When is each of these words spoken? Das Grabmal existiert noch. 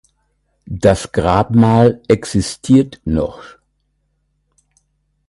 Das 0.65 1.11
Grabmal 1.11 2.01
existiert 2.07 3.01
noch. 3.05 3.39